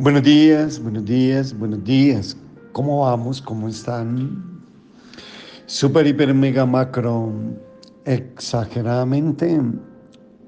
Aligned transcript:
Buenos 0.00 0.22
días, 0.22 0.80
buenos 0.80 1.04
días, 1.04 1.58
buenos 1.58 1.82
días. 1.82 2.36
¿Cómo 2.70 3.00
vamos? 3.00 3.42
¿Cómo 3.42 3.68
están? 3.68 4.62
Super, 5.66 6.06
hiper, 6.06 6.32
mega, 6.32 6.64
macro, 6.64 7.32
exageradamente, 8.04 9.60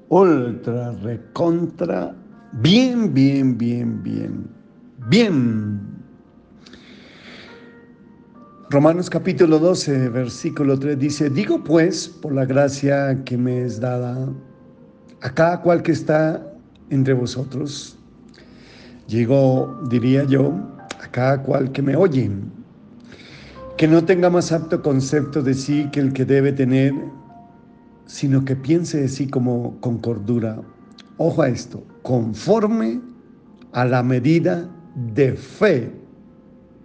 ultra, 0.07 0.91
recontra, 0.91 2.15
bien, 2.53 3.13
bien, 3.13 3.57
bien, 3.57 4.01
bien, 4.01 4.47
bien. 5.09 5.81
Romanos 8.69 9.09
capítulo 9.09 9.59
12, 9.59 10.07
versículo 10.07 10.79
3 10.79 10.97
dice, 10.97 11.29
digo 11.29 11.61
pues, 11.61 12.07
por 12.07 12.31
la 12.33 12.45
gracia 12.45 13.21
que 13.25 13.37
me 13.37 13.63
es 13.65 13.81
dada, 13.81 14.29
a 15.19 15.29
cada 15.29 15.61
cual 15.61 15.83
que 15.83 15.91
está 15.91 16.41
entre 16.89 17.13
vosotros, 17.13 17.97
Digo, 19.11 19.77
diría 19.89 20.23
yo, 20.23 20.53
a 21.03 21.07
cada 21.11 21.43
cual 21.43 21.73
que 21.73 21.81
me 21.81 21.97
oye, 21.97 22.31
que 23.75 23.85
no 23.85 24.05
tenga 24.05 24.29
más 24.29 24.53
apto 24.53 24.81
concepto 24.81 25.41
de 25.43 25.53
sí 25.53 25.89
que 25.91 25.99
el 25.99 26.13
que 26.13 26.23
debe 26.23 26.53
tener, 26.53 26.93
sino 28.05 28.45
que 28.45 28.55
piense 28.55 29.01
de 29.01 29.09
sí 29.09 29.27
como 29.27 29.77
con 29.81 29.97
cordura. 29.97 30.61
Ojo 31.17 31.41
a 31.41 31.49
esto, 31.49 31.83
conforme 32.03 33.01
a 33.73 33.83
la 33.83 34.01
medida 34.01 34.69
de 34.95 35.33
fe 35.33 35.91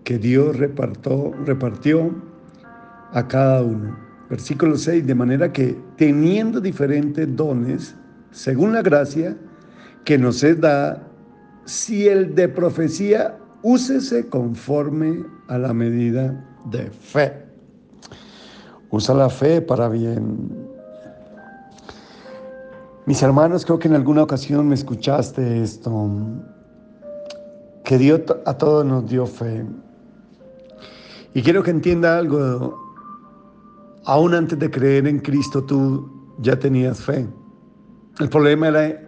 que 0.02 0.18
Dios 0.18 0.56
repartió, 0.56 1.32
repartió 1.44 2.10
a 3.12 3.28
cada 3.28 3.62
uno. 3.62 3.96
Versículo 4.28 4.76
6, 4.76 5.06
de 5.06 5.14
manera 5.14 5.52
que 5.52 5.78
teniendo 5.96 6.60
diferentes 6.60 7.36
dones, 7.36 7.94
según 8.32 8.72
la 8.72 8.82
gracia 8.82 9.36
que 10.04 10.18
nos 10.18 10.42
es 10.42 10.60
dada, 10.60 11.06
si 11.66 12.08
el 12.08 12.34
de 12.34 12.48
profecía, 12.48 13.36
úsese 13.62 14.28
conforme 14.28 15.24
a 15.48 15.58
la 15.58 15.74
medida 15.74 16.44
de 16.70 16.90
fe. 16.90 17.44
Usa 18.90 19.14
la 19.14 19.28
fe 19.28 19.60
para 19.60 19.88
bien. 19.88 20.66
Mis 23.04 23.22
hermanos, 23.22 23.64
creo 23.64 23.78
que 23.78 23.88
en 23.88 23.94
alguna 23.94 24.22
ocasión 24.22 24.68
me 24.68 24.74
escuchaste 24.74 25.62
esto, 25.62 26.10
que 27.84 27.98
Dios 27.98 28.22
a 28.44 28.54
todos 28.54 28.84
nos 28.84 29.08
dio 29.08 29.26
fe. 29.26 29.64
Y 31.34 31.42
quiero 31.42 31.62
que 31.62 31.70
entienda 31.70 32.18
algo, 32.18 32.80
aún 34.04 34.34
antes 34.34 34.58
de 34.58 34.70
creer 34.70 35.06
en 35.06 35.18
Cristo 35.18 35.64
tú 35.64 36.10
ya 36.38 36.58
tenías 36.58 37.00
fe. 37.00 37.26
El 38.18 38.28
problema 38.28 38.68
era 38.68 39.02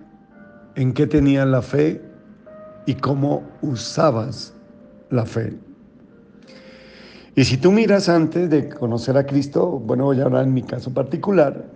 en 0.75 0.93
qué 0.93 1.06
tenías 1.06 1.47
la 1.47 1.62
fe 1.62 2.08
y 2.89 2.94
cómo 2.94 3.42
usabas 3.61 4.55
la 5.11 5.27
fe. 5.27 5.53
Y 7.36 7.44
si 7.44 7.58
tú 7.58 7.70
miras 7.70 8.08
antes 8.08 8.48
de 8.48 8.70
conocer 8.70 9.19
a 9.19 9.27
Cristo, 9.27 9.78
bueno, 9.78 10.05
voy 10.05 10.19
a 10.20 10.25
hablar 10.25 10.44
en 10.44 10.55
mi 10.55 10.62
caso 10.62 10.91
particular, 10.94 11.66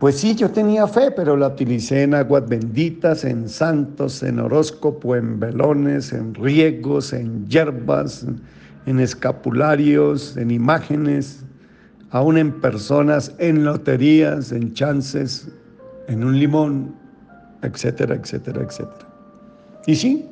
pues 0.00 0.16
sí, 0.16 0.34
yo 0.34 0.50
tenía 0.50 0.88
fe, 0.88 1.12
pero 1.12 1.36
la 1.36 1.46
utilicé 1.46 2.02
en 2.02 2.14
aguas 2.14 2.48
benditas, 2.48 3.24
en 3.24 3.48
santos, 3.48 4.24
en 4.24 4.40
horóscopo, 4.40 5.14
en 5.14 5.38
velones, 5.38 6.12
en 6.12 6.34
riegos, 6.34 7.12
en 7.12 7.46
hierbas, 7.46 8.26
en 8.86 8.98
escapularios, 8.98 10.36
en 10.36 10.50
imágenes, 10.50 11.44
aún 12.10 12.38
en 12.38 12.60
personas, 12.60 13.32
en 13.38 13.64
loterías, 13.64 14.50
en 14.50 14.74
chances, 14.74 15.48
en 16.08 16.24
un 16.24 16.40
limón, 16.40 16.92
etcétera, 17.62 18.16
etcétera, 18.16 18.62
etcétera. 18.62 19.15
Y 19.86 19.94
sí, 19.94 20.28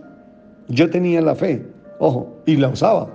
yo 0.69 0.91
tenía 0.91 1.21
la 1.21 1.35
fe, 1.35 1.67
ojo, 1.99 2.37
y 2.47 2.57
la 2.57 2.69
usaba. 2.69 3.09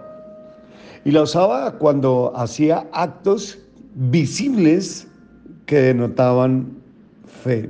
Y 1.05 1.11
la 1.11 1.23
usaba 1.23 1.77
cuando 1.77 2.33
hacía 2.35 2.87
actos 2.91 3.59
visibles 3.95 5.07
que 5.65 5.81
denotaban 5.81 6.77
fe. 7.43 7.69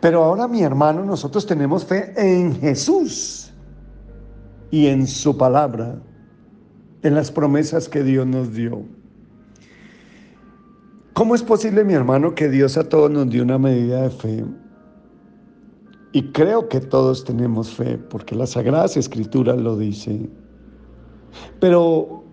Pero 0.00 0.22
ahora, 0.24 0.46
mi 0.48 0.62
hermano, 0.62 1.04
nosotros 1.04 1.46
tenemos 1.46 1.84
fe 1.84 2.12
en 2.16 2.58
Jesús 2.60 3.52
y 4.70 4.86
en 4.86 5.06
su 5.06 5.36
palabra, 5.36 6.00
en 7.02 7.14
las 7.14 7.30
promesas 7.30 7.88
que 7.88 8.02
Dios 8.02 8.26
nos 8.26 8.54
dio. 8.54 8.82
¿Cómo 11.12 11.34
es 11.34 11.42
posible, 11.42 11.84
mi 11.84 11.94
hermano, 11.94 12.34
que 12.34 12.48
Dios 12.48 12.76
a 12.76 12.88
todos 12.88 13.10
nos 13.10 13.28
dio 13.28 13.42
una 13.42 13.58
medida 13.58 14.02
de 14.02 14.10
fe? 14.10 14.44
Y 16.12 16.22
creo 16.32 16.68
que 16.68 16.80
todos 16.80 17.24
tenemos 17.24 17.70
fe, 17.70 17.96
porque 17.96 18.34
la 18.34 18.46
Sagrada 18.46 18.86
Escritura 18.86 19.54
lo 19.54 19.76
dice. 19.76 20.28
Pero 21.60 22.24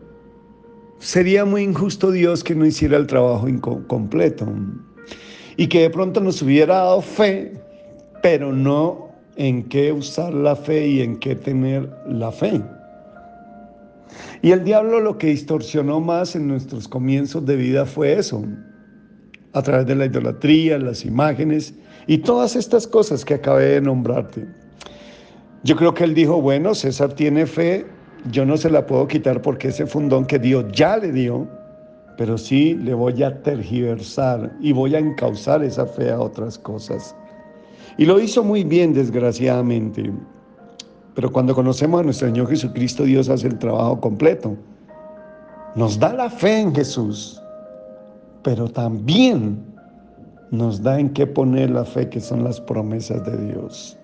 sería 0.99 1.45
muy 1.45 1.61
injusto 1.61 2.11
Dios 2.11 2.43
que 2.43 2.55
no 2.55 2.65
hiciera 2.65 2.97
el 2.97 3.05
trabajo 3.05 3.47
incompleto 3.47 4.47
y 5.57 5.67
que 5.67 5.81
de 5.81 5.89
pronto 5.91 6.19
nos 6.21 6.41
hubiera 6.41 6.75
dado 6.77 7.01
fe, 7.01 7.53
pero 8.23 8.51
no 8.51 9.09
en 9.35 9.63
qué 9.69 9.91
usar 9.91 10.33
la 10.33 10.55
fe 10.55 10.87
y 10.87 11.01
en 11.01 11.17
qué 11.17 11.35
tener 11.35 11.87
la 12.07 12.31
fe. 12.31 12.61
Y 14.41 14.51
el 14.51 14.63
diablo 14.63 14.99
lo 14.99 15.17
que 15.17 15.27
distorsionó 15.27 15.99
más 15.99 16.35
en 16.35 16.47
nuestros 16.47 16.87
comienzos 16.87 17.45
de 17.45 17.55
vida 17.55 17.85
fue 17.85 18.13
eso, 18.13 18.43
a 19.53 19.61
través 19.61 19.85
de 19.87 19.95
la 19.95 20.05
idolatría, 20.05 20.77
las 20.79 21.05
imágenes 21.05 21.73
y 22.07 22.19
todas 22.19 22.55
estas 22.55 22.87
cosas 22.87 23.23
que 23.23 23.35
acabé 23.35 23.65
de 23.65 23.81
nombrarte. 23.81 24.47
Yo 25.63 25.75
creo 25.75 25.93
que 25.93 26.05
él 26.05 26.13
dijo, 26.13 26.41
bueno, 26.41 26.73
César 26.73 27.13
tiene 27.13 27.45
fe, 27.45 27.85
yo 28.31 28.45
no 28.45 28.57
se 28.57 28.69
la 28.69 28.85
puedo 28.85 29.07
quitar 29.07 29.41
porque 29.41 29.67
ese 29.67 29.85
fundón 29.85 30.25
que 30.25 30.39
Dios 30.39 30.65
ya 30.71 30.97
le 30.97 31.11
dio, 31.11 31.47
pero 32.17 32.37
sí 32.37 32.73
le 32.75 32.93
voy 32.93 33.21
a 33.21 33.41
tergiversar 33.43 34.51
y 34.61 34.71
voy 34.71 34.95
a 34.95 34.99
encauzar 34.99 35.63
esa 35.63 35.85
fe 35.85 36.09
a 36.09 36.19
otras 36.19 36.57
cosas. 36.57 37.15
Y 37.97 38.05
lo 38.05 38.19
hizo 38.19 38.43
muy 38.43 38.63
bien, 38.63 38.93
desgraciadamente. 38.93 40.11
Pero 41.13 41.31
cuando 41.31 41.53
conocemos 41.53 41.99
a 41.99 42.03
nuestro 42.03 42.27
Señor 42.27 42.47
Jesucristo, 42.47 43.03
Dios 43.03 43.27
hace 43.27 43.47
el 43.47 43.57
trabajo 43.57 43.99
completo. 43.99 44.55
Nos 45.75 45.99
da 45.99 46.13
la 46.13 46.29
fe 46.29 46.59
en 46.59 46.73
Jesús, 46.73 47.41
pero 48.43 48.67
también 48.67 49.76
nos 50.51 50.81
da 50.81 50.99
en 50.99 51.09
qué 51.09 51.27
poner 51.27 51.69
la 51.69 51.85
fe, 51.85 52.09
que 52.09 52.21
son 52.21 52.43
las 52.43 52.61
promesas 52.61 53.25
de 53.25 53.53
Dios. 53.53 53.97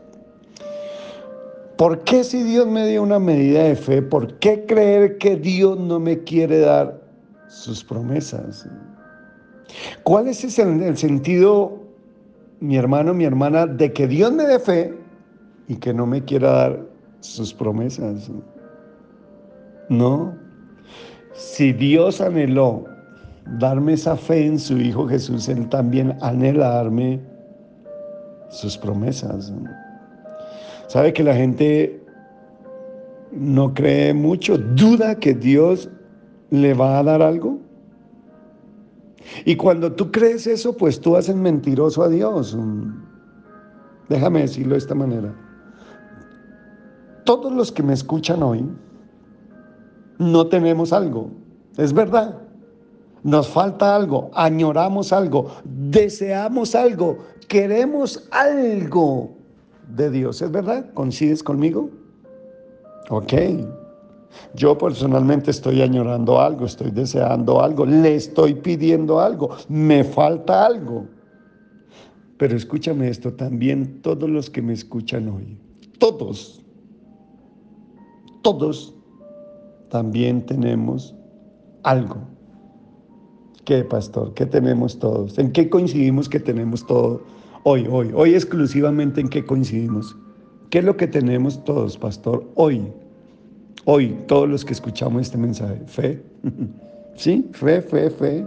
¿Por 1.77 2.03
qué 2.03 2.23
si 2.23 2.43
Dios 2.43 2.67
me 2.67 2.87
dio 2.87 3.01
una 3.01 3.19
medida 3.19 3.63
de 3.63 3.75
fe, 3.75 4.01
por 4.01 4.37
qué 4.39 4.65
creer 4.65 5.17
que 5.17 5.35
Dios 5.35 5.79
no 5.79 5.99
me 5.99 6.23
quiere 6.23 6.59
dar 6.59 7.01
sus 7.47 7.83
promesas? 7.83 8.67
¿Cuál 10.03 10.27
es 10.27 10.43
el, 10.59 10.97
sentido, 10.97 11.79
mi 12.59 12.77
hermano, 12.77 13.13
mi 13.13 13.25
hermana, 13.25 13.65
de 13.65 13.91
que 13.91 14.07
Dios 14.07 14.31
me 14.31 14.43
dé 14.43 14.59
fe 14.59 14.93
y 15.67 15.75
que 15.77 15.93
no 15.93 16.05
me 16.05 16.23
quiera 16.23 16.51
dar 16.51 16.85
sus 17.21 17.53
promesas? 17.53 18.29
No. 19.89 20.37
Si 21.33 21.73
Dios 21.73 22.21
anheló 22.21 22.85
darme 23.45 23.93
esa 23.93 24.15
fe 24.15 24.45
en 24.45 24.59
su 24.59 24.77
Hijo 24.77 25.07
Jesús, 25.07 25.49
Él 25.49 25.67
también 25.69 26.17
anhela 26.21 26.69
darme 26.69 27.21
sus 28.49 28.77
promesas. 28.77 29.53
¿Sabe 30.87 31.13
que 31.13 31.23
la 31.23 31.35
gente 31.35 32.01
no 33.31 33.73
cree 33.73 34.13
mucho? 34.13 34.57
¿Duda 34.57 35.15
que 35.15 35.33
Dios 35.33 35.89
le 36.49 36.73
va 36.73 36.99
a 36.99 37.03
dar 37.03 37.21
algo? 37.21 37.59
Y 39.45 39.55
cuando 39.55 39.91
tú 39.93 40.11
crees 40.11 40.45
eso, 40.47 40.75
pues 40.75 40.99
tú 40.99 41.15
haces 41.15 41.35
mentiroso 41.35 42.03
a 42.03 42.09
Dios. 42.09 42.57
Déjame 44.09 44.41
decirlo 44.41 44.73
de 44.73 44.79
esta 44.79 44.95
manera. 44.95 45.33
Todos 47.25 47.51
los 47.53 47.71
que 47.71 47.81
me 47.81 47.93
escuchan 47.93 48.43
hoy 48.43 48.69
no 50.19 50.47
tenemos 50.47 50.93
algo. 50.93 51.31
Es 51.77 51.93
verdad 51.93 52.42
nos 53.23 53.47
falta 53.47 53.95
algo, 53.95 54.29
añoramos 54.33 55.13
algo, 55.13 55.47
deseamos 55.63 56.75
algo, 56.75 57.19
queremos 57.47 58.27
algo 58.31 59.37
de 59.87 60.11
Dios. 60.11 60.41
¿Es 60.41 60.51
verdad? 60.51 60.93
¿Coincides 60.93 61.41
conmigo? 61.41 61.89
Ok. 63.09 63.33
Yo 64.55 64.77
personalmente 64.77 65.51
estoy 65.51 65.81
añorando 65.81 66.41
algo, 66.41 66.65
estoy 66.65 66.91
deseando 66.91 67.61
algo, 67.61 67.85
le 67.85 68.15
estoy 68.15 68.55
pidiendo 68.55 69.19
algo, 69.19 69.51
me 69.69 70.03
falta 70.03 70.65
algo. 70.65 71.05
Pero 72.37 72.57
escúchame 72.57 73.09
esto, 73.09 73.31
también 73.33 74.01
todos 74.01 74.29
los 74.29 74.49
que 74.49 74.61
me 74.61 74.73
escuchan 74.73 75.29
hoy, 75.29 75.57
todos, 75.99 76.61
todos 78.41 78.95
también 79.89 80.45
tenemos 80.45 81.15
algo 81.83 82.32
¿Qué, 83.65 83.85
pastor? 83.85 84.33
¿Qué 84.33 84.45
tenemos 84.45 84.99
todos? 84.99 85.37
¿En 85.39 85.51
qué 85.51 85.69
coincidimos 85.69 86.27
que 86.27 86.39
tenemos 86.39 86.85
todo 86.85 87.21
hoy, 87.63 87.87
hoy? 87.89 88.11
Hoy 88.13 88.35
exclusivamente 88.35 89.21
en 89.21 89.29
qué 89.29 89.45
coincidimos? 89.45 90.17
¿Qué 90.69 90.79
es 90.79 90.85
lo 90.85 90.97
que 90.97 91.07
tenemos 91.07 91.63
todos, 91.63 91.97
pastor? 91.97 92.43
Hoy, 92.55 92.91
hoy, 93.85 94.17
todos 94.27 94.49
los 94.49 94.65
que 94.65 94.73
escuchamos 94.73 95.21
este 95.21 95.37
mensaje, 95.37 95.79
fe. 95.85 96.21
¿Sí? 97.15 97.47
Fe, 97.53 97.81
fe, 97.81 98.09
fe. 98.09 98.45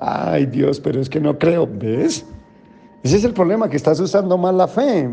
Ay 0.00 0.44
Dios, 0.44 0.78
pero 0.78 1.00
es 1.00 1.08
que 1.08 1.20
no 1.20 1.38
creo, 1.38 1.66
¿ves? 1.66 2.26
Ese 3.02 3.16
es 3.16 3.24
el 3.24 3.32
problema, 3.32 3.70
que 3.70 3.76
estás 3.76 3.98
usando 3.98 4.36
mal 4.36 4.58
la 4.58 4.68
fe. 4.68 5.08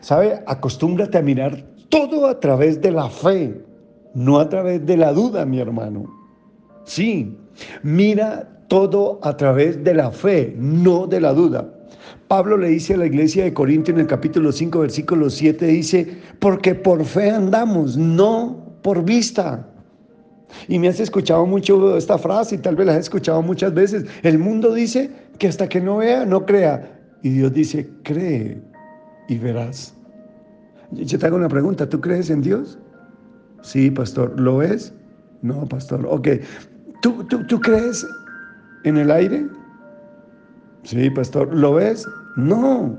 ¿Sabe? 0.00 0.42
Acostúmbrate 0.46 1.18
a 1.18 1.22
mirar 1.22 1.64
todo 1.88 2.26
a 2.26 2.40
través 2.40 2.80
de 2.80 2.90
la 2.90 3.08
fe, 3.08 3.64
no 4.14 4.40
a 4.40 4.48
través 4.48 4.84
de 4.84 4.96
la 4.96 5.12
duda, 5.12 5.44
mi 5.46 5.60
hermano. 5.60 6.06
Sí, 6.84 7.36
mira 7.82 8.48
todo 8.68 9.20
a 9.22 9.36
través 9.36 9.82
de 9.84 9.94
la 9.94 10.10
fe, 10.10 10.54
no 10.58 11.06
de 11.06 11.20
la 11.20 11.32
duda. 11.32 11.72
Pablo 12.28 12.56
le 12.56 12.68
dice 12.68 12.94
a 12.94 12.98
la 12.98 13.06
iglesia 13.06 13.44
de 13.44 13.54
Corinto 13.54 13.90
en 13.92 14.00
el 14.00 14.06
capítulo 14.06 14.50
5, 14.50 14.80
versículo 14.80 15.30
7, 15.30 15.66
dice, 15.66 16.18
porque 16.40 16.74
por 16.74 17.04
fe 17.04 17.30
andamos, 17.30 17.96
no 17.96 18.78
por 18.82 19.04
vista. 19.04 19.68
Y 20.68 20.78
me 20.78 20.88
has 20.88 21.00
escuchado 21.00 21.46
mucho 21.46 21.96
esta 21.96 22.18
frase 22.18 22.56
y 22.56 22.58
tal 22.58 22.76
vez 22.76 22.86
la 22.86 22.92
has 22.94 23.00
escuchado 23.00 23.42
muchas 23.42 23.74
veces. 23.74 24.06
El 24.22 24.38
mundo 24.38 24.74
dice 24.74 25.10
que 25.38 25.48
hasta 25.48 25.68
que 25.68 25.80
no 25.80 25.98
vea, 25.98 26.24
no 26.24 26.46
crea. 26.46 27.00
Y 27.22 27.30
Dios 27.30 27.52
dice, 27.52 27.88
cree 28.02 28.60
y 29.28 29.38
verás. 29.38 29.94
Yo 30.92 31.18
te 31.18 31.26
hago 31.26 31.36
una 31.36 31.48
pregunta, 31.48 31.88
¿tú 31.88 32.00
crees 32.00 32.30
en 32.30 32.42
Dios? 32.42 32.78
Sí, 33.62 33.90
pastor. 33.90 34.38
¿Lo 34.38 34.58
ves? 34.58 34.94
No, 35.42 35.66
pastor. 35.66 36.06
Ok. 36.08 36.28
¿Tú, 37.06 37.22
tú, 37.22 37.46
tú 37.46 37.60
crees 37.60 38.04
en 38.82 38.96
el 38.96 39.12
aire? 39.12 39.46
Sí, 40.82 41.08
pastor. 41.08 41.54
¿Lo 41.54 41.74
ves? 41.74 42.04
No. 42.34 42.98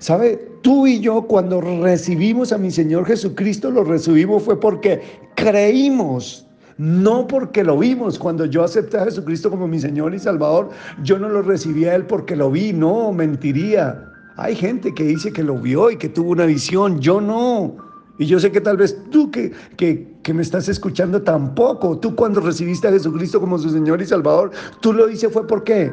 ¿Sabe? 0.00 0.36
Tú 0.62 0.86
y 0.86 1.00
yo 1.00 1.22
cuando 1.22 1.62
recibimos 1.62 2.52
a 2.52 2.58
mi 2.58 2.70
Señor 2.70 3.06
Jesucristo, 3.06 3.70
lo 3.70 3.84
recibimos 3.84 4.42
fue 4.42 4.60
porque 4.60 5.00
creímos. 5.34 6.46
No 6.76 7.26
porque 7.26 7.64
lo 7.64 7.78
vimos. 7.78 8.18
Cuando 8.18 8.44
yo 8.44 8.64
acepté 8.64 8.98
a 8.98 9.04
Jesucristo 9.04 9.48
como 9.48 9.66
mi 9.66 9.80
Señor 9.80 10.14
y 10.14 10.18
Salvador, 10.18 10.68
yo 11.02 11.18
no 11.18 11.30
lo 11.30 11.40
recibí 11.40 11.86
a 11.86 11.94
Él 11.94 12.04
porque 12.04 12.36
lo 12.36 12.50
vi. 12.50 12.74
No, 12.74 13.14
mentiría. 13.14 14.12
Hay 14.36 14.54
gente 14.54 14.92
que 14.92 15.04
dice 15.04 15.32
que 15.32 15.42
lo 15.42 15.56
vio 15.58 15.90
y 15.90 15.96
que 15.96 16.10
tuvo 16.10 16.32
una 16.32 16.44
visión. 16.44 17.00
Yo 17.00 17.18
no. 17.22 17.91
Y 18.18 18.26
yo 18.26 18.38
sé 18.38 18.52
que 18.52 18.60
tal 18.60 18.76
vez 18.76 18.96
tú 19.10 19.30
que, 19.30 19.52
que, 19.76 20.14
que, 20.22 20.34
me 20.34 20.42
estás 20.42 20.68
escuchando 20.68 21.22
tampoco. 21.22 21.98
Tú 21.98 22.14
cuando 22.14 22.40
recibiste 22.40 22.88
a 22.88 22.92
Jesucristo 22.92 23.40
como 23.40 23.58
su 23.58 23.70
Señor 23.70 24.02
y 24.02 24.06
Salvador, 24.06 24.50
tú 24.80 24.92
lo 24.92 25.06
dices 25.06 25.32
fue 25.32 25.46
por 25.46 25.64
qué. 25.64 25.92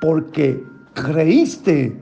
Porque 0.00 0.62
creíste. 0.94 1.94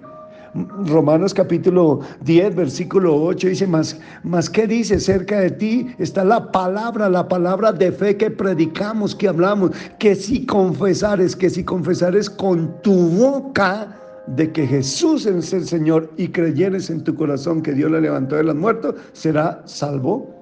Romanos 0.86 1.34
capítulo 1.34 2.00
10, 2.22 2.54
versículo 2.54 3.14
8 3.22 3.48
dice, 3.48 3.66
más, 3.66 4.00
más 4.22 4.48
¿qué 4.48 4.66
dice 4.66 4.98
cerca 4.98 5.40
de 5.40 5.50
ti? 5.50 5.88
Está 5.98 6.24
la 6.24 6.50
palabra, 6.50 7.10
la 7.10 7.28
palabra 7.28 7.72
de 7.72 7.92
fe 7.92 8.16
que 8.16 8.30
predicamos, 8.30 9.14
que 9.14 9.28
hablamos, 9.28 9.72
que 9.98 10.14
si 10.14 10.46
confesares, 10.46 11.36
que 11.36 11.50
si 11.50 11.62
confesares 11.62 12.30
con 12.30 12.80
tu 12.80 12.94
boca 12.94 13.94
de 14.26 14.52
que 14.52 14.66
Jesús 14.66 15.26
es 15.26 15.52
el 15.52 15.66
Señor 15.66 16.12
y 16.16 16.28
creyeres 16.28 16.90
en 16.90 17.04
tu 17.04 17.14
corazón 17.14 17.62
que 17.62 17.72
Dios 17.72 17.90
le 17.90 18.00
levantó 18.00 18.36
de 18.36 18.44
los 18.44 18.56
muertos, 18.56 18.94
será 19.12 19.62
salvo. 19.66 20.34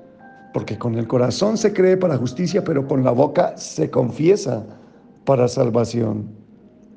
Porque 0.53 0.79
con 0.79 0.95
el 0.95 1.07
corazón 1.07 1.57
se 1.57 1.73
cree 1.73 1.97
para 1.97 2.17
justicia, 2.17 2.63
pero 2.63 2.87
con 2.87 3.03
la 3.03 3.11
boca 3.11 3.57
se 3.57 3.91
confiesa 3.91 4.65
para 5.25 5.49
salvación. 5.49 6.29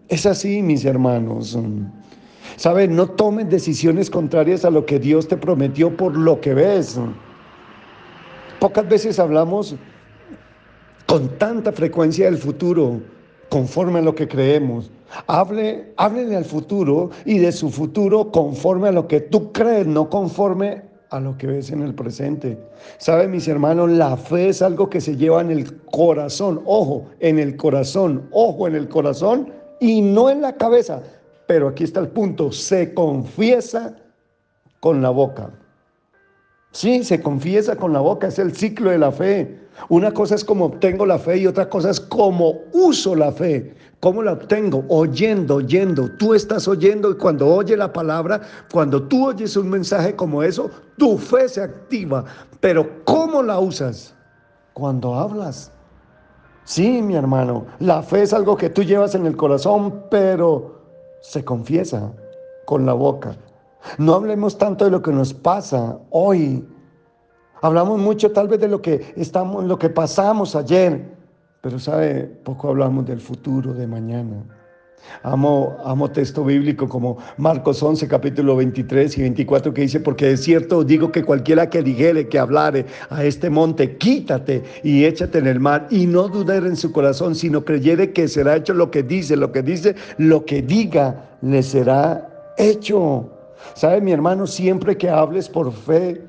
Es 0.10 0.26
así, 0.26 0.62
mis 0.62 0.86
hermanos. 0.86 1.58
¿Sabe? 2.56 2.88
No 2.88 3.08
tomes 3.08 3.50
decisiones 3.50 4.10
contrarias 4.10 4.64
a 4.64 4.70
lo 4.70 4.86
que 4.86 5.00
Dios 5.00 5.28
te 5.28 5.38
prometió 5.38 5.96
por 5.96 6.16
lo 6.16 6.40
que 6.40 6.54
ves. 6.54 7.00
Pocas 8.60 8.88
veces 8.88 9.20
hablamos 9.20 9.76
con 11.06 11.30
tanta 11.38 11.72
frecuencia 11.72 12.26
del 12.26 12.38
futuro, 12.38 13.02
conforme 13.58 13.98
a 13.98 14.02
lo 14.04 14.14
que 14.14 14.28
creemos. 14.28 14.92
Hable, 15.26 15.92
háblele 15.98 16.36
al 16.36 16.46
futuro 16.46 17.10
y 17.26 17.40
de 17.40 17.52
su 17.52 17.72
futuro 17.72 18.32
conforme 18.32 18.90
a 18.90 18.92
lo 18.92 19.08
que 19.08 19.20
tú 19.20 19.52
crees, 19.52 19.88
no 19.88 20.12
conforme 20.12 20.84
a 21.10 21.20
lo 21.20 21.36
que 21.40 21.48
ves 21.48 21.72
en 21.72 21.82
el 21.82 21.96
presente. 21.96 22.56
¿Sabe, 23.00 23.28
mis 23.28 23.48
hermanos? 23.48 23.90
La 23.90 24.16
fe 24.16 24.50
es 24.50 24.62
algo 24.62 24.92
que 24.92 25.02
se 25.02 25.16
lleva 25.16 25.42
en 25.42 25.50
el 25.50 25.76
corazón, 25.86 26.62
ojo, 26.66 27.06
en 27.20 27.40
el 27.40 27.58
corazón, 27.58 28.28
ojo, 28.30 28.68
en 28.68 28.76
el 28.76 28.88
corazón 28.88 29.52
y 29.80 30.02
no 30.02 30.30
en 30.30 30.42
la 30.42 30.56
cabeza. 30.56 31.02
Pero 31.48 31.70
aquí 31.70 31.84
está 31.84 32.00
el 32.00 32.10
punto, 32.10 32.52
se 32.52 32.94
confiesa 32.94 33.96
con 34.82 35.02
la 35.02 35.10
boca. 35.10 35.50
Sí, 36.78 37.04
se 37.04 37.20
confiesa 37.24 37.76
con 37.76 37.92
la 37.92 38.02
boca, 38.02 38.28
es 38.28 38.38
el 38.38 38.56
ciclo 38.56 38.92
de 38.92 39.00
la 39.00 39.12
fe. 39.12 39.58
Una 39.90 40.14
cosa 40.14 40.36
es 40.36 40.46
como 40.46 40.66
obtengo 40.66 41.08
la 41.08 41.18
fe 41.18 41.38
y 41.38 41.48
otra 41.48 41.68
cosa 41.68 41.90
es 41.90 42.00
cómo 42.00 42.60
uso 42.72 43.16
la 43.16 43.32
fe. 43.32 43.74
¿Cómo 44.00 44.22
la 44.22 44.34
obtengo? 44.34 44.86
Oyendo, 44.88 45.56
oyendo. 45.56 46.08
Tú 46.20 46.36
estás 46.36 46.68
oyendo 46.68 47.10
y 47.10 47.18
cuando 47.18 47.48
oye 47.48 47.76
la 47.76 47.92
palabra, 47.92 48.42
cuando 48.72 49.02
tú 49.02 49.26
oyes 49.26 49.58
un 49.58 49.72
mensaje 49.72 50.16
como 50.16 50.44
eso, 50.44 50.70
tu 51.00 51.18
fe 51.18 51.50
se 51.50 51.64
activa. 51.64 52.26
Pero 52.60 53.04
¿cómo 53.06 53.42
la 53.42 53.58
usas? 53.58 54.14
Cuando 54.74 55.16
hablas. 55.16 55.72
Sí, 56.64 57.02
mi 57.02 57.16
hermano, 57.16 57.66
la 57.80 58.04
fe 58.04 58.22
es 58.22 58.34
algo 58.34 58.56
que 58.56 58.70
tú 58.70 58.84
llevas 58.84 59.16
en 59.16 59.26
el 59.26 59.36
corazón, 59.36 60.04
pero 60.12 60.80
se 61.22 61.44
confiesa 61.44 62.14
con 62.68 62.86
la 62.86 62.94
boca. 62.94 63.36
No 63.98 64.14
hablemos 64.16 64.58
tanto 64.58 64.86
de 64.86 64.92
lo 64.92 65.02
que 65.02 65.12
nos 65.12 65.34
pasa 65.34 65.98
hoy. 66.10 66.66
Hablamos 67.62 68.00
mucho 68.00 68.32
tal 68.32 68.48
vez 68.48 68.60
de 68.60 68.68
lo 68.68 68.82
que 68.82 69.14
estamos, 69.16 69.64
lo 69.66 69.80
que 69.80 69.90
pasamos 69.90 70.56
ayer, 70.56 71.18
pero 71.62 71.80
sabe, 71.80 72.24
poco 72.44 72.70
hablamos 72.70 73.06
del 73.06 73.20
futuro 73.20 73.74
de 73.74 73.88
mañana. 73.88 74.46
Amo, 75.24 75.78
amo 75.84 76.12
texto 76.12 76.44
bíblico 76.44 76.88
como 76.88 77.18
Marcos 77.38 77.82
11, 77.82 78.08
capítulo 78.08 78.56
23 78.56 79.18
y 79.18 79.22
24 79.22 79.74
que 79.74 79.82
dice, 79.82 80.00
porque 80.00 80.32
es 80.32 80.44
cierto, 80.44 80.84
digo 80.84 81.12
que 81.12 81.24
cualquiera 81.24 81.70
que 81.70 81.82
dijere, 81.82 82.28
que 82.28 82.40
hablare 82.40 82.86
a 83.10 83.24
este 83.24 83.50
monte, 83.50 83.98
quítate 83.98 84.64
y 84.84 85.06
échate 85.06 85.40
en 85.40 85.48
el 85.48 85.60
mar 85.60 85.88
y 85.90 86.06
no 86.06 86.28
dudar 86.28 86.66
en 86.66 86.76
su 86.76 86.92
corazón, 86.92 87.36
sino 87.36 87.64
creyere 87.64 88.12
que 88.12 88.28
será 88.28 88.56
hecho 88.56 88.74
lo 88.74 88.92
que 88.92 89.04
dice, 89.04 89.38
lo 89.38 89.52
que 89.52 89.62
dice, 89.62 89.96
lo 90.18 90.46
que 90.46 90.62
diga, 90.62 91.38
le 91.42 91.64
será 91.64 92.54
hecho. 92.58 93.37
¿Sabe, 93.74 94.02
mi 94.02 94.12
hermano? 94.12 94.48
Siempre 94.48 94.98
que 94.98 95.10
hables 95.10 95.50
por 95.50 95.72
fe, 95.72 96.28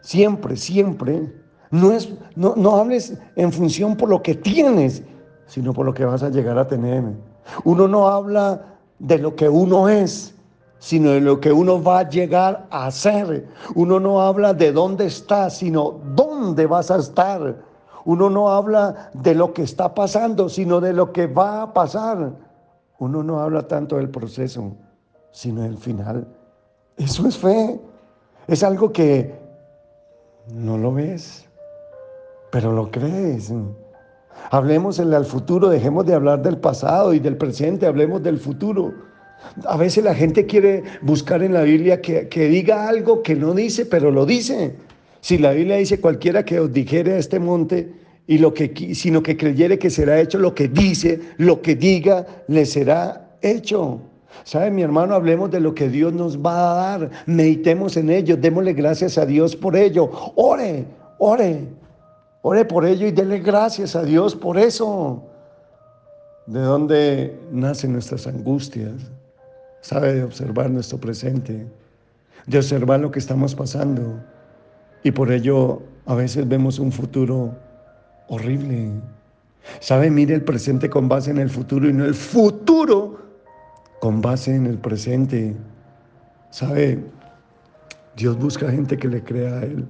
siempre, 0.00 0.56
siempre, 0.56 1.32
no, 1.70 1.92
es, 1.92 2.12
no, 2.36 2.54
no 2.56 2.76
hables 2.76 3.18
en 3.36 3.52
función 3.52 3.96
por 3.96 4.08
lo 4.08 4.22
que 4.22 4.34
tienes, 4.34 5.02
sino 5.46 5.72
por 5.72 5.86
lo 5.86 5.94
que 5.94 6.04
vas 6.04 6.22
a 6.22 6.28
llegar 6.28 6.58
a 6.58 6.66
tener. 6.66 7.02
Uno 7.64 7.88
no 7.88 8.08
habla 8.08 8.62
de 8.98 9.18
lo 9.18 9.34
que 9.34 9.48
uno 9.48 9.88
es, 9.88 10.34
sino 10.78 11.10
de 11.10 11.20
lo 11.20 11.40
que 11.40 11.52
uno 11.52 11.82
va 11.82 12.00
a 12.00 12.08
llegar 12.08 12.66
a 12.70 12.90
ser. 12.90 13.48
Uno 13.74 14.00
no 14.00 14.20
habla 14.20 14.52
de 14.52 14.72
dónde 14.72 15.06
está, 15.06 15.48
sino 15.48 16.00
dónde 16.14 16.66
vas 16.66 16.90
a 16.90 16.96
estar. 16.96 17.56
Uno 18.04 18.28
no 18.28 18.48
habla 18.48 19.10
de 19.14 19.34
lo 19.34 19.52
que 19.52 19.62
está 19.62 19.94
pasando, 19.94 20.48
sino 20.48 20.80
de 20.80 20.92
lo 20.92 21.12
que 21.12 21.26
va 21.26 21.62
a 21.62 21.72
pasar. 21.72 22.32
Uno 22.98 23.22
no 23.22 23.40
habla 23.40 23.66
tanto 23.66 23.96
del 23.96 24.10
proceso, 24.10 24.72
sino 25.30 25.62
del 25.62 25.78
final. 25.78 26.26
Eso 27.02 27.26
es 27.26 27.36
fe. 27.36 27.80
Es 28.46 28.62
algo 28.62 28.92
que 28.92 29.32
no 30.52 30.78
lo 30.78 30.92
ves, 30.92 31.48
pero 32.50 32.72
lo 32.72 32.90
crees. 32.90 33.52
Hablemos 34.50 34.98
en 34.98 35.12
el 35.12 35.24
futuro, 35.24 35.68
dejemos 35.68 36.06
de 36.06 36.14
hablar 36.14 36.42
del 36.42 36.58
pasado 36.58 37.12
y 37.12 37.18
del 37.18 37.36
presente, 37.36 37.86
hablemos 37.86 38.22
del 38.22 38.38
futuro. 38.38 38.92
A 39.66 39.76
veces 39.76 40.04
la 40.04 40.14
gente 40.14 40.46
quiere 40.46 40.84
buscar 41.02 41.42
en 41.42 41.54
la 41.54 41.62
Biblia 41.62 42.00
que, 42.00 42.28
diga 42.48 42.88
algo 42.88 43.22
que 43.22 43.34
no 43.34 43.54
dice, 43.54 43.86
pero 43.86 44.10
lo 44.10 44.24
dice. 44.24 44.76
Si 45.20 45.38
la 45.38 45.52
Biblia 45.52 45.76
dice 45.76 46.00
cualquiera 46.00 46.44
que 46.44 46.60
os 46.60 46.72
dijere 46.72 47.14
a 47.14 47.18
este 47.18 47.38
monte, 47.40 47.92
y 48.28 48.38
lo 48.38 48.54
que, 48.54 48.94
sino 48.94 49.22
que 49.22 49.36
creyere 49.36 49.78
que 49.78 49.90
será 49.90 50.20
hecho 50.20 50.38
lo 50.38 50.54
que 50.54 50.68
dice, 50.68 51.20
lo 51.38 51.60
que 51.60 51.74
diga, 51.74 52.26
le 52.46 52.64
será 52.64 53.36
hecho. 53.42 54.00
¿Sabe, 54.44 54.70
mi 54.70 54.82
hermano? 54.82 55.14
Hablemos 55.14 55.50
de 55.50 55.60
lo 55.60 55.74
que 55.74 55.88
Dios 55.88 56.12
nos 56.12 56.38
va 56.38 56.72
a 56.72 56.98
dar. 56.98 57.10
Meditemos 57.26 57.96
en 57.96 58.10
ello. 58.10 58.36
Démosle 58.36 58.72
gracias 58.72 59.18
a 59.18 59.26
Dios 59.26 59.54
por 59.54 59.76
ello. 59.76 60.10
Ore, 60.34 60.86
ore. 61.18 61.68
Ore 62.42 62.64
por 62.64 62.84
ello 62.84 63.06
y 63.06 63.12
dele 63.12 63.38
gracias 63.38 63.94
a 63.94 64.02
Dios 64.02 64.34
por 64.34 64.58
eso. 64.58 65.22
¿De 66.46 66.60
dónde 66.60 67.38
nacen 67.52 67.92
nuestras 67.92 68.26
angustias? 68.26 68.94
Sabe 69.80 70.14
de 70.14 70.24
observar 70.24 70.68
nuestro 70.70 70.98
presente, 70.98 71.66
de 72.46 72.58
observar 72.58 72.98
lo 73.00 73.12
que 73.12 73.20
estamos 73.20 73.54
pasando. 73.54 74.20
Y 75.04 75.12
por 75.12 75.30
ello 75.30 75.82
a 76.06 76.16
veces 76.16 76.48
vemos 76.48 76.80
un 76.80 76.90
futuro 76.90 77.54
horrible. 78.28 78.90
¿Sabe? 79.78 80.10
Mire 80.10 80.34
el 80.34 80.42
presente 80.42 80.90
con 80.90 81.08
base 81.08 81.30
en 81.30 81.38
el 81.38 81.48
futuro 81.48 81.88
y 81.88 81.92
no 81.92 82.04
el 82.04 82.14
futuro 82.14 83.21
con 84.02 84.20
base 84.20 84.52
en 84.52 84.66
el 84.66 84.78
presente. 84.78 85.54
¿Sabe? 86.50 86.98
Dios 88.16 88.36
busca 88.36 88.68
gente 88.68 88.98
que 88.98 89.06
le 89.06 89.22
crea 89.22 89.60
a 89.60 89.62
Él. 89.62 89.86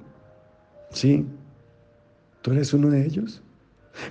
Sí, 0.91 1.25
tú 2.43 2.51
eres 2.51 2.75
uno 2.75 2.91
de 2.91 3.03
ellos. 3.07 3.41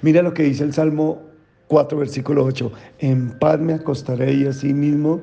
Mira 0.02 0.20
lo 0.22 0.34
que 0.34 0.42
dice 0.42 0.64
el 0.64 0.74
Salmo 0.74 1.22
4, 1.68 1.96
versículo 1.96 2.44
8. 2.44 2.72
En 2.98 3.38
paz 3.38 3.60
me 3.60 3.74
acostaré 3.74 4.32
y 4.34 4.46
así 4.46 4.74
mismo 4.74 5.20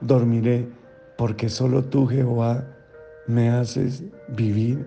dormiré, 0.00 0.66
porque 1.16 1.48
solo 1.48 1.84
tú, 1.84 2.08
Jehová, 2.08 2.66
me 3.28 3.50
haces 3.50 4.02
vivir 4.30 4.84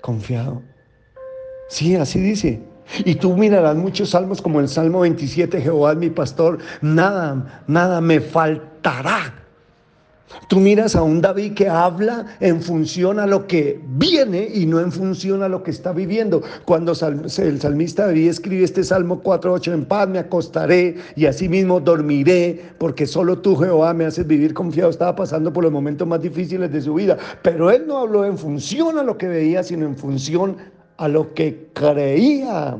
confiado. 0.00 0.62
Sí, 1.68 1.94
así 1.94 2.18
dice. 2.18 2.60
Y 3.04 3.14
tú 3.14 3.36
mirarás 3.36 3.76
muchos 3.76 4.10
salmos 4.10 4.42
como 4.42 4.58
el 4.58 4.66
Salmo 4.66 4.98
27, 5.02 5.60
Jehová 5.60 5.92
es 5.92 5.98
mi 5.98 6.10
pastor, 6.10 6.58
nada, 6.82 7.62
nada 7.68 8.00
me 8.00 8.20
Tú 10.48 10.60
miras 10.60 10.94
a 10.94 11.02
un 11.02 11.20
David 11.20 11.54
que 11.54 11.68
habla 11.68 12.36
en 12.40 12.62
función 12.62 13.18
a 13.18 13.26
lo 13.26 13.46
que 13.46 13.80
viene 13.84 14.48
y 14.52 14.66
no 14.66 14.80
en 14.80 14.92
función 14.92 15.42
a 15.42 15.48
lo 15.48 15.62
que 15.62 15.70
está 15.70 15.92
viviendo. 15.92 16.42
Cuando 16.64 16.92
el 16.92 17.60
salmista 17.60 18.06
David 18.06 18.28
escribe 18.28 18.64
este 18.64 18.84
Salmo 18.84 19.22
4.8, 19.22 19.72
en 19.72 19.84
paz 19.84 20.08
me 20.08 20.18
acostaré 20.18 20.96
y 21.16 21.26
asimismo 21.26 21.80
dormiré, 21.80 22.60
porque 22.78 23.06
solo 23.06 23.38
tú, 23.38 23.56
Jehová, 23.56 23.92
me 23.92 24.06
haces 24.06 24.26
vivir 24.26 24.54
confiado. 24.54 24.90
Estaba 24.90 25.16
pasando 25.16 25.52
por 25.52 25.64
los 25.64 25.72
momentos 25.72 26.06
más 26.06 26.22
difíciles 26.22 26.72
de 26.72 26.80
su 26.80 26.94
vida, 26.94 27.16
pero 27.42 27.70
él 27.70 27.84
no 27.86 27.98
habló 27.98 28.24
en 28.24 28.38
función 28.38 28.98
a 28.98 29.02
lo 29.02 29.18
que 29.18 29.28
veía, 29.28 29.62
sino 29.62 29.86
en 29.86 29.96
función 29.96 30.56
a 30.96 31.08
lo 31.08 31.34
que 31.34 31.70
creía. 31.74 32.76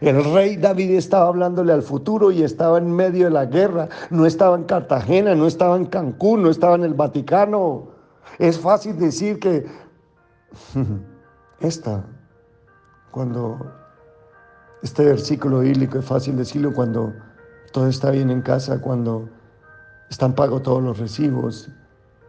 El 0.00 0.24
rey 0.32 0.56
David 0.56 0.90
estaba 0.92 1.28
hablándole 1.28 1.72
al 1.72 1.82
futuro 1.82 2.30
y 2.30 2.42
estaba 2.42 2.78
en 2.78 2.90
medio 2.90 3.26
de 3.26 3.30
la 3.30 3.46
guerra. 3.46 3.88
No 4.10 4.26
estaba 4.26 4.56
en 4.56 4.64
Cartagena, 4.64 5.34
no 5.34 5.46
estaba 5.46 5.76
en 5.76 5.86
Cancún, 5.86 6.42
no 6.42 6.50
estaba 6.50 6.74
en 6.74 6.84
el 6.84 6.94
Vaticano. 6.94 7.88
Es 8.38 8.58
fácil 8.58 8.98
decir 8.98 9.38
que 9.38 9.66
esta, 11.60 12.04
cuando 13.10 13.58
este 14.82 15.04
versículo 15.04 15.60
bíblico 15.60 15.98
es 15.98 16.04
fácil 16.04 16.36
decirlo 16.36 16.72
cuando 16.74 17.12
todo 17.72 17.88
está 17.88 18.10
bien 18.10 18.30
en 18.30 18.42
casa, 18.42 18.80
cuando 18.80 19.28
están 20.10 20.34
pagos 20.34 20.62
todos 20.62 20.82
los 20.82 20.98
recibos, 20.98 21.70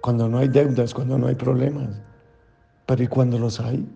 cuando 0.01 0.29
no 0.29 0.37
hay 0.37 0.47
deudas, 0.47 0.93
cuando 0.93 1.17
no 1.17 1.27
hay 1.27 1.35
problemas. 1.35 1.89
Pero 2.85 3.03
¿y 3.03 3.07
cuando 3.07 3.39
los 3.39 3.59
hay? 3.59 3.87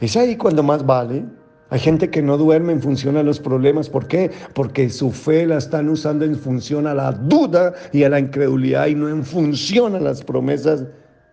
Es 0.00 0.16
ahí 0.16 0.36
cuando 0.36 0.62
más 0.62 0.84
vale. 0.84 1.24
Hay 1.72 1.78
gente 1.78 2.10
que 2.10 2.20
no 2.20 2.36
duerme 2.36 2.74
en 2.74 2.82
función 2.82 3.16
a 3.16 3.22
los 3.22 3.40
problemas. 3.40 3.88
¿Por 3.88 4.06
qué? 4.06 4.30
Porque 4.52 4.90
su 4.90 5.10
fe 5.10 5.46
la 5.46 5.56
están 5.56 5.88
usando 5.88 6.26
en 6.26 6.36
función 6.36 6.86
a 6.86 6.92
la 6.92 7.12
duda 7.12 7.72
y 7.92 8.04
a 8.04 8.10
la 8.10 8.20
incredulidad 8.20 8.88
y 8.88 8.94
no 8.94 9.08
en 9.08 9.24
función 9.24 9.94
a 9.94 9.98
las 9.98 10.22
promesas 10.22 10.84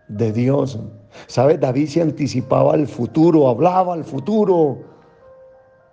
de 0.07 0.31
Dios. 0.31 0.79
¿Sabe? 1.27 1.57
David 1.57 1.89
se 1.89 2.01
anticipaba 2.01 2.73
al 2.73 2.87
futuro, 2.87 3.49
hablaba 3.49 3.93
al 3.93 4.05
futuro. 4.05 4.81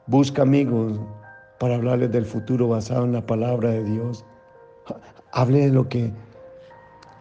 Busca 0.07 0.43
amigos 0.43 1.01
para 1.59 1.75
hablarles 1.75 2.13
del 2.13 2.25
futuro 2.25 2.69
basado 2.69 3.05
en 3.05 3.15
la 3.15 3.27
palabra 3.27 3.71
de 3.71 3.83
Dios. 3.83 4.25
Hable 5.33 5.63
de 5.63 5.73
lo 5.73 5.89
que, 5.89 6.13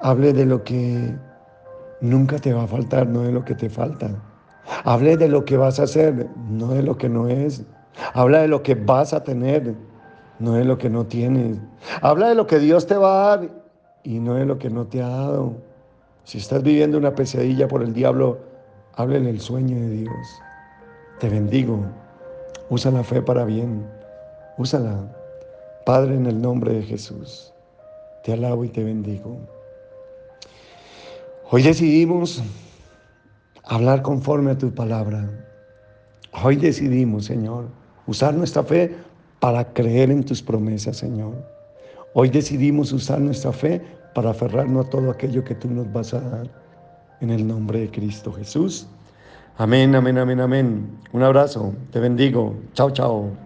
de 0.04 0.46
lo 0.46 0.64
que 0.64 1.16
nunca 2.02 2.38
te 2.38 2.54
va 2.54 2.66
a 2.66 2.68
faltar, 2.68 3.08
no 3.08 3.22
de 3.24 3.32
lo 3.32 3.44
que 3.44 3.56
te 3.56 3.68
falta. 3.68 4.12
Hable 4.84 5.18
de 5.18 5.28
lo 5.28 5.46
que 5.46 5.58
vas 5.58 5.80
a 5.80 5.84
hacer, 5.84 6.28
no 6.50 6.70
de 6.70 6.84
lo 6.84 6.98
que 6.98 7.10
no 7.10 7.28
es. 7.28 7.64
Habla 8.14 8.42
de 8.42 8.48
lo 8.48 8.64
que 8.64 8.76
vas 8.76 9.14
a 9.14 9.24
tener, 9.24 9.74
no 10.40 10.54
de 10.54 10.66
lo 10.66 10.78
que 10.78 10.90
no 10.90 11.06
tienes. 11.06 11.58
Habla 12.02 12.30
de 12.30 12.36
lo 12.36 12.48
que 12.48 12.60
Dios 12.60 12.88
te 12.88 12.96
va 12.96 13.34
a 13.34 13.38
dar 13.38 13.50
y 14.04 14.20
no 14.20 14.36
de 14.36 14.46
lo 14.46 14.58
que 14.58 14.70
no 14.70 14.86
te 14.86 15.02
ha 15.02 15.08
dado. 15.08 15.54
Si 16.24 16.40
estás 16.40 16.64
viviendo 16.64 16.98
una 16.98 17.14
pesadilla 17.14 17.68
por 17.68 17.84
el 17.84 17.94
diablo, 17.94 18.40
en 18.98 19.26
el 19.26 19.40
sueño 19.40 19.76
de 19.76 19.90
Dios. 19.90 20.42
Te 21.20 21.30
bendigo. 21.30 21.86
Usa 22.70 22.92
la 22.92 23.04
fe 23.04 23.22
para 23.22 23.46
bien. 23.46 23.86
Úsala. 24.58 25.12
Padre, 25.86 26.16
en 26.16 26.26
el 26.26 26.42
nombre 26.42 26.74
de 26.74 26.82
Jesús, 26.82 27.54
te 28.24 28.34
alabo 28.34 28.64
y 28.64 28.70
te 28.70 28.84
bendigo. 28.84 29.38
Hoy 31.52 31.62
decidimos 31.62 32.42
hablar 33.76 34.02
conforme 34.02 34.52
a 34.52 34.58
tu 34.58 34.74
palabra. 34.74 35.30
Hoy 36.44 36.56
decidimos, 36.56 37.26
Señor, 37.26 37.68
usar 38.08 38.34
nuestra 38.34 38.64
fe 38.64 38.96
para 39.40 39.74
creer 39.74 40.12
en 40.12 40.24
tus 40.24 40.42
promesas, 40.42 40.98
Señor. 40.98 41.34
Hoy 42.14 42.30
decidimos 42.30 42.94
usar 42.94 43.20
nuestra 43.20 43.52
fe 43.52 43.82
para 44.14 44.32
aferrarnos 44.32 44.86
a 44.86 44.90
todo 44.90 45.12
aquello 45.12 45.44
que 45.44 45.56
tú 45.56 45.70
nos 45.70 45.92
vas 45.92 46.14
a 46.14 46.22
dar. 46.22 46.50
En 47.22 47.30
el 47.30 47.46
nombre 47.46 47.80
de 47.80 47.92
Cristo 47.92 48.32
Jesús. 48.32 48.88
Amén, 49.58 49.94
amén, 49.96 50.18
amén, 50.18 50.40
amén. 50.40 51.00
Un 51.12 51.24
abrazo. 51.24 51.74
Te 51.92 52.00
bendigo. 52.00 52.56
Chao, 52.74 52.92
chao. 52.92 53.45